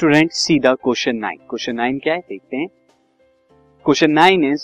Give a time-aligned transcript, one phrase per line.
[0.00, 2.20] Student see the question nine question nine क्या है?
[2.28, 2.66] देखते हैं।
[3.84, 4.62] Question nine is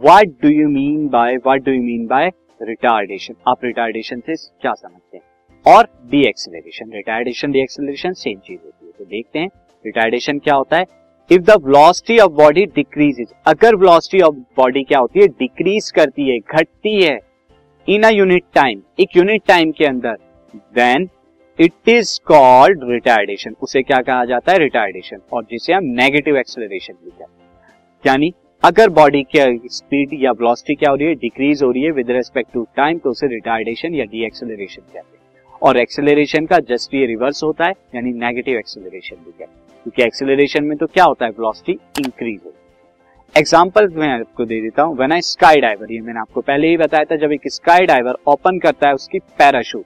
[0.00, 2.30] what do you mean by what do you mean by
[2.62, 5.74] retardation आप retardation से क्या समझते हैं?
[5.74, 9.48] और deceleration retardation deceleration same चीज़ होती है। तो देखते हैं
[9.84, 10.86] रिटार्डेशन क्या होता है?
[11.30, 15.28] If the velocity of body decreases अगर वेलोसिटी ऑफ़ बॉडी क्या होती है?
[15.28, 17.18] डिक्रीज करती है, घटती है।
[17.88, 20.18] इन अ यूनिट टाइम एक यूनिट टाइम के अंदर
[20.54, 21.08] then
[21.60, 24.58] it is called retardation उसे क्या कहा जाता है?
[24.58, 27.48] रिटार्डेशन और जिसे हम नेगेटिव एक्सेलरेशन भी कहते हैं।
[28.04, 31.14] यानी, अगर बॉडी की स्पीड या वेलोसिटी क्या हो रही है?
[31.16, 34.98] डिक्रीज हो रही है विद रेस्पेक्ट टू टाइम तो उसे रिटार्डेशन या डी एक्सेलरेशन कहते
[34.98, 39.82] हैं। और एक्सेलरेशन का जस्ट ये रिवर्स होता है, यानी नेगेटिव एक्सेलरेशन भी कहते हैं।
[39.82, 41.30] क्योंकि एक्सेलरेशन में तो क्या होता है?
[41.32, 46.00] वेलोसिटी इंक्रीज होती है। एग्ज़ाम्पल मैं आपको दे देता हूँ। वेन आई स्काई डाइवर ये
[46.00, 49.84] मैंने आपको पहले ही बताया था, जब एक स्काई डाइवर ओपन करता है, उसकी पैराशूट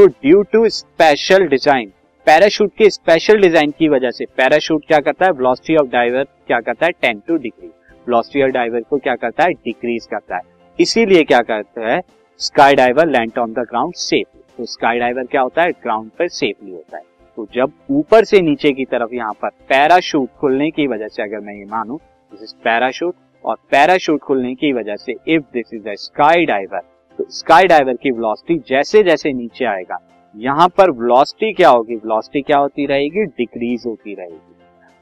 [0.00, 1.90] तो due to special design
[2.26, 5.30] parachute के स्पेशल डिज़ाइन की वजह से पैराशूट क्या करता है?
[5.30, 6.92] वेलोसिटी ऑफ़ डाइवर क्या करता है?
[6.92, 9.52] Ten to degree velocity of diver को क्या करता है?
[9.54, 10.42] डिक्रीज करता है.
[10.78, 12.00] इसीलिए क्या करता है?
[12.40, 15.72] Sky diver land on the ground safely तो स्काई डाइवर क्या होता है?
[15.72, 17.02] ग्राउंड पर सेफली होता है.
[17.38, 21.40] तो जब ऊपर से नीचे की तरफ़ यहाँ पर पैराशूट खुलने की वजह से, अगर
[21.40, 22.00] मैं ये मानू
[22.32, 23.14] दिस इज़ पैराशूट
[23.44, 26.82] और पैराशूट खुलने की वजह से if this is a sky diver
[27.30, 29.98] sky diver की वेलोसिटी जैसे जैसे नीचे आएगा,
[30.34, 31.94] यहाँ पर वेलोसिटी क्या होगी?
[31.94, 33.24] वेलोसिटी क्या होती रहेगी?
[33.26, 34.54] डिक्रीज होती रहेगी।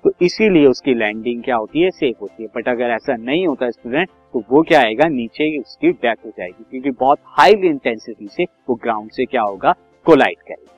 [0.05, 1.91] तो इसीलिए उसकी लैंडिंग क्या होती है?
[1.91, 5.09] सेफ़ होती है। बट अगर ऐसा नहीं होता स्टूडेंट तो वो क्या आएगा?
[5.09, 9.75] नीचे उसकी डेथ हो जाएगी, क्योंकि बहुत हाई इंटेंसिटी से वो ग्राउंड से क्या होगा?
[10.07, 10.78] कोलाइट करेगा।